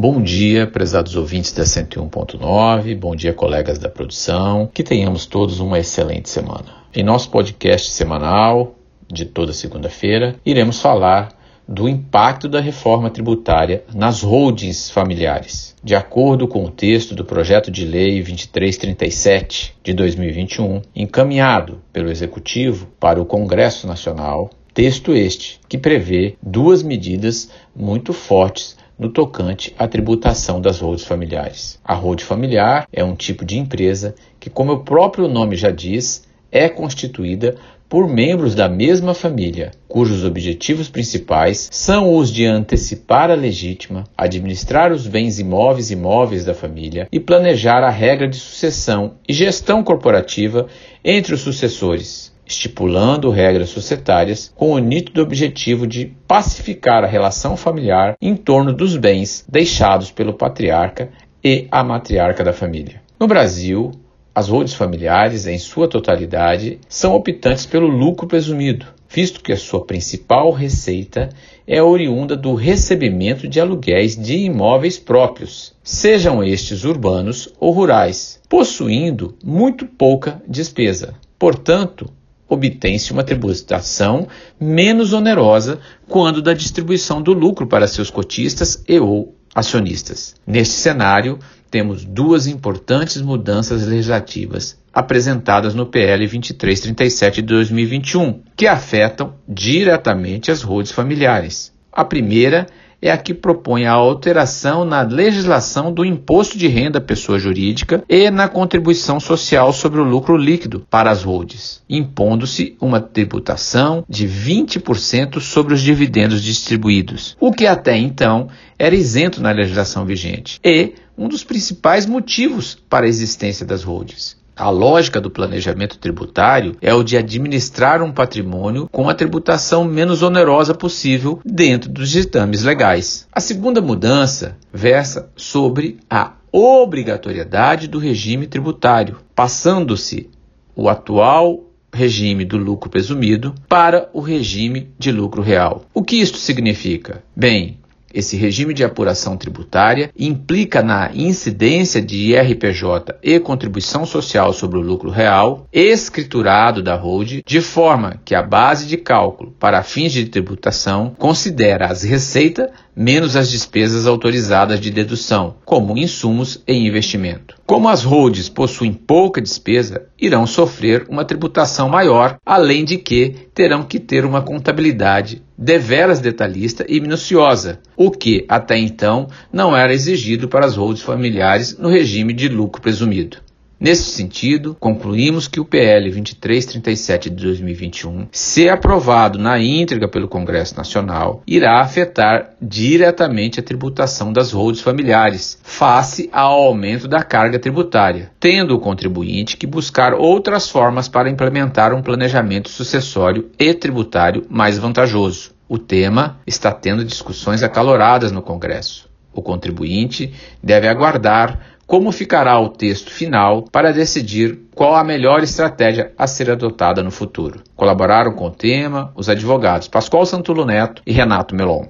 Bom 0.00 0.22
dia, 0.22 0.66
prezados 0.66 1.14
ouvintes 1.14 1.52
da 1.52 1.62
101.9, 1.62 2.96
bom 2.96 3.14
dia, 3.14 3.34
colegas 3.34 3.78
da 3.78 3.90
produção, 3.90 4.66
que 4.72 4.82
tenhamos 4.82 5.26
todos 5.26 5.60
uma 5.60 5.78
excelente 5.78 6.30
semana. 6.30 6.64
Em 6.94 7.02
nosso 7.02 7.28
podcast 7.28 7.90
semanal, 7.90 8.76
de 9.12 9.26
toda 9.26 9.52
segunda-feira, 9.52 10.36
iremos 10.42 10.80
falar 10.80 11.28
do 11.68 11.86
impacto 11.86 12.48
da 12.48 12.62
reforma 12.62 13.10
tributária 13.10 13.84
nas 13.94 14.22
holdings 14.22 14.90
familiares. 14.90 15.76
De 15.84 15.94
acordo 15.94 16.48
com 16.48 16.64
o 16.64 16.70
texto 16.70 17.14
do 17.14 17.22
projeto 17.22 17.70
de 17.70 17.84
lei 17.84 18.22
2337 18.22 19.76
de 19.84 19.92
2021, 19.92 20.80
encaminhado 20.96 21.82
pelo 21.92 22.10
Executivo 22.10 22.86
para 22.98 23.20
o 23.20 23.26
Congresso 23.26 23.86
Nacional, 23.86 24.48
texto 24.72 25.12
este 25.12 25.60
que 25.68 25.76
prevê 25.76 26.36
duas 26.42 26.82
medidas 26.82 27.50
muito 27.76 28.14
fortes 28.14 28.80
no 29.00 29.08
tocante 29.08 29.74
à 29.78 29.88
tributação 29.88 30.60
das 30.60 30.78
holdings 30.78 31.06
familiares. 31.06 31.80
A 31.82 31.94
holding 31.94 32.22
familiar 32.22 32.86
é 32.92 33.02
um 33.02 33.16
tipo 33.16 33.46
de 33.46 33.58
empresa 33.58 34.14
que, 34.38 34.50
como 34.50 34.72
o 34.72 34.84
próprio 34.84 35.26
nome 35.26 35.56
já 35.56 35.70
diz, 35.70 36.28
é 36.52 36.68
constituída 36.68 37.56
por 37.88 38.06
membros 38.06 38.54
da 38.54 38.68
mesma 38.68 39.14
família, 39.14 39.72
cujos 39.88 40.22
objetivos 40.22 40.88
principais 40.88 41.68
são 41.72 42.14
os 42.14 42.30
de 42.30 42.46
antecipar 42.46 43.32
a 43.32 43.34
legítima, 43.34 44.04
administrar 44.16 44.92
os 44.92 45.08
bens 45.08 45.40
imóveis 45.40 45.90
e 45.90 45.96
móveis 45.96 46.44
da 46.44 46.54
família 46.54 47.08
e 47.10 47.18
planejar 47.18 47.82
a 47.82 47.90
regra 47.90 48.28
de 48.28 48.36
sucessão 48.36 49.14
e 49.28 49.32
gestão 49.32 49.82
corporativa 49.82 50.68
entre 51.04 51.34
os 51.34 51.40
sucessores, 51.40 52.29
estipulando 52.50 53.30
regras 53.30 53.68
societárias 53.70 54.52
com 54.56 54.72
o 54.72 54.78
nítido 54.78 55.22
objetivo 55.22 55.86
de 55.86 56.06
pacificar 56.26 57.04
a 57.04 57.06
relação 57.06 57.56
familiar 57.56 58.16
em 58.20 58.34
torno 58.34 58.72
dos 58.72 58.96
bens 58.96 59.44
deixados 59.48 60.10
pelo 60.10 60.34
patriarca 60.34 61.10
e 61.42 61.68
a 61.70 61.84
matriarca 61.84 62.42
da 62.42 62.52
família. 62.52 63.00
No 63.18 63.28
Brasil, 63.28 63.92
as 64.34 64.48
holdings 64.48 64.74
familiares, 64.74 65.46
em 65.46 65.58
sua 65.58 65.88
totalidade, 65.88 66.80
são 66.88 67.14
optantes 67.14 67.66
pelo 67.66 67.86
lucro 67.86 68.26
presumido, 68.26 68.86
visto 69.08 69.42
que 69.42 69.52
a 69.52 69.56
sua 69.56 69.84
principal 69.84 70.50
receita 70.50 71.28
é 71.66 71.80
oriunda 71.80 72.36
do 72.36 72.54
recebimento 72.54 73.46
de 73.46 73.60
aluguéis 73.60 74.16
de 74.16 74.36
imóveis 74.36 74.98
próprios, 74.98 75.72
sejam 75.84 76.42
estes 76.42 76.84
urbanos 76.84 77.48
ou 77.60 77.72
rurais, 77.72 78.40
possuindo 78.48 79.36
muito 79.44 79.86
pouca 79.86 80.42
despesa. 80.48 81.14
Portanto, 81.38 82.10
obtém-se 82.50 83.12
uma 83.12 83.22
tributação 83.22 84.26
menos 84.60 85.12
onerosa 85.12 85.78
quando 86.08 86.42
da 86.42 86.52
distribuição 86.52 87.22
do 87.22 87.32
lucro 87.32 87.66
para 87.66 87.86
seus 87.86 88.10
cotistas 88.10 88.82
e 88.88 88.98
ou 88.98 89.36
acionistas. 89.54 90.34
Neste 90.44 90.74
cenário, 90.74 91.38
temos 91.70 92.04
duas 92.04 92.48
importantes 92.48 93.22
mudanças 93.22 93.86
legislativas 93.86 94.78
apresentadas 94.92 95.72
no 95.72 95.86
PL 95.86 96.26
2337 96.26 97.40
de 97.40 97.46
2021, 97.46 98.42
que 98.56 98.66
afetam 98.66 99.34
diretamente 99.48 100.50
as 100.50 100.62
holdings 100.62 100.92
familiares. 100.92 101.72
A 101.92 102.04
primeira 102.04 102.66
é 102.66 102.89
a 103.08 103.16
que 103.16 103.32
propõe 103.32 103.86
a 103.86 103.92
alteração 103.92 104.84
na 104.84 105.02
legislação 105.02 105.92
do 105.92 106.04
imposto 106.04 106.58
de 106.58 106.66
renda 106.66 106.98
à 106.98 107.00
pessoa 107.00 107.38
jurídica 107.38 108.02
e 108.08 108.30
na 108.30 108.48
contribuição 108.48 109.20
social 109.20 109.72
sobre 109.72 110.00
o 110.00 110.04
lucro 110.04 110.36
líquido 110.36 110.84
para 110.90 111.10
as 111.10 111.22
holdings, 111.22 111.82
impondo-se 111.88 112.76
uma 112.80 113.00
tributação 113.00 114.04
de 114.08 114.26
20% 114.26 115.40
sobre 115.40 115.74
os 115.74 115.80
dividendos 115.80 116.42
distribuídos, 116.42 117.36
o 117.38 117.52
que 117.52 117.66
até 117.66 117.96
então 117.96 118.48
era 118.76 118.94
isento 118.94 119.40
na 119.40 119.52
legislação 119.52 120.04
vigente, 120.04 120.58
e 120.64 120.94
um 121.16 121.28
dos 121.28 121.44
principais 121.44 122.06
motivos 122.06 122.76
para 122.88 123.06
a 123.06 123.08
existência 123.08 123.64
das 123.64 123.82
holdings. 123.82 124.39
A 124.60 124.68
lógica 124.68 125.22
do 125.22 125.30
planejamento 125.30 125.96
tributário 125.96 126.76
é 126.82 126.92
o 126.92 127.02
de 127.02 127.16
administrar 127.16 128.02
um 128.02 128.12
patrimônio 128.12 128.90
com 128.92 129.08
a 129.08 129.14
tributação 129.14 129.84
menos 129.84 130.22
onerosa 130.22 130.74
possível 130.74 131.40
dentro 131.42 131.88
dos 131.88 132.10
ditames 132.10 132.62
legais. 132.62 133.26
A 133.32 133.40
segunda 133.40 133.80
mudança 133.80 134.58
versa 134.70 135.30
sobre 135.34 135.96
a 136.10 136.34
obrigatoriedade 136.52 137.88
do 137.88 137.98
regime 137.98 138.46
tributário, 138.46 139.16
passando-se 139.34 140.28
o 140.76 140.90
atual 140.90 141.64
regime 141.90 142.44
do 142.44 142.58
lucro 142.58 142.90
presumido 142.90 143.54
para 143.66 144.10
o 144.12 144.20
regime 144.20 144.90
de 144.98 145.10
lucro 145.10 145.40
real. 145.40 145.86
O 145.94 146.02
que 146.02 146.16
isto 146.16 146.36
significa? 146.36 147.24
Bem, 147.34 147.79
esse 148.12 148.36
regime 148.36 148.74
de 148.74 148.84
apuração 148.84 149.36
tributária 149.36 150.10
implica 150.18 150.82
na 150.82 151.10
incidência 151.14 152.02
de 152.02 152.32
IRPJ 152.32 153.16
e 153.22 153.38
contribuição 153.40 154.04
social 154.04 154.52
sobre 154.52 154.78
o 154.78 154.82
lucro 154.82 155.10
real 155.10 155.66
escriturado 155.72 156.82
da 156.82 156.94
hold, 156.94 157.42
de 157.44 157.60
forma 157.60 158.20
que 158.24 158.34
a 158.34 158.42
base 158.42 158.86
de 158.86 158.96
cálculo 158.96 159.54
para 159.58 159.82
fins 159.82 160.12
de 160.12 160.26
tributação 160.26 161.14
considera 161.18 161.86
as 161.86 162.02
receitas 162.02 162.70
menos 162.94 163.36
as 163.36 163.50
despesas 163.50 164.06
autorizadas 164.06 164.78
de 164.78 164.90
dedução, 164.90 165.54
como 165.64 165.96
insumos 165.96 166.62
e 166.66 166.74
investimento. 166.74 167.56
Como 167.66 167.88
as 167.88 168.02
holds 168.02 168.48
possuem 168.48 168.92
pouca 168.92 169.40
despesa, 169.40 170.02
irão 170.20 170.46
sofrer 170.46 171.06
uma 171.08 171.24
tributação 171.24 171.88
maior, 171.88 172.36
além 172.44 172.84
de 172.84 172.98
que 172.98 173.48
terão 173.54 173.82
que 173.84 173.98
ter 173.98 174.24
uma 174.24 174.42
contabilidade 174.42 175.42
deveras 175.60 176.20
detalhista 176.20 176.86
e 176.88 176.98
minuciosa, 176.98 177.78
o 177.94 178.10
que 178.10 178.46
até 178.48 178.78
então 178.78 179.28
não 179.52 179.76
era 179.76 179.92
exigido 179.92 180.48
para 180.48 180.64
as 180.64 180.74
holds 180.74 181.02
familiares 181.02 181.76
no 181.76 181.90
regime 181.90 182.32
de 182.32 182.48
lucro 182.48 182.80
presumido. 182.80 183.36
Nesse 183.80 184.10
sentido, 184.10 184.76
concluímos 184.78 185.48
que 185.48 185.58
o 185.58 185.64
PL 185.64 186.10
2337 186.10 187.30
de 187.30 187.42
2021, 187.42 188.28
se 188.30 188.68
aprovado 188.68 189.38
na 189.38 189.58
íntegra 189.58 190.06
pelo 190.06 190.28
Congresso 190.28 190.76
Nacional, 190.76 191.42
irá 191.46 191.80
afetar 191.80 192.50
diretamente 192.60 193.58
a 193.58 193.62
tributação 193.62 194.34
das 194.34 194.52
holds 194.52 194.82
familiares, 194.82 195.58
face 195.62 196.28
ao 196.30 196.60
aumento 196.60 197.08
da 197.08 197.22
carga 197.22 197.58
tributária, 197.58 198.30
tendo 198.38 198.76
o 198.76 198.80
contribuinte 198.80 199.56
que 199.56 199.66
buscar 199.66 200.12
outras 200.12 200.68
formas 200.68 201.08
para 201.08 201.30
implementar 201.30 201.94
um 201.94 202.02
planejamento 202.02 202.68
sucessório 202.68 203.48
e 203.58 203.72
tributário 203.72 204.44
mais 204.50 204.76
vantajoso. 204.76 205.52
O 205.66 205.78
tema 205.78 206.38
está 206.46 206.70
tendo 206.70 207.02
discussões 207.02 207.62
acaloradas 207.62 208.30
no 208.30 208.42
Congresso. 208.42 209.09
O 209.32 209.42
contribuinte 209.42 210.32
deve 210.62 210.88
aguardar 210.88 211.58
como 211.86 212.12
ficará 212.12 212.56
o 212.60 212.68
texto 212.68 213.10
final 213.10 213.62
para 213.62 213.92
decidir 213.92 214.60
qual 214.76 214.94
a 214.94 215.02
melhor 215.02 215.42
estratégia 215.42 216.12
a 216.16 216.26
ser 216.26 216.48
adotada 216.48 217.02
no 217.02 217.10
futuro. 217.10 217.62
Colaboraram 217.74 218.32
com 218.32 218.46
o 218.46 218.50
tema 218.50 219.12
os 219.16 219.28
advogados 219.28 219.88
Pascoal 219.88 220.24
Santulo 220.24 220.64
Neto 220.64 221.02
e 221.04 221.12
Renato 221.12 221.52
Melon. 221.52 221.86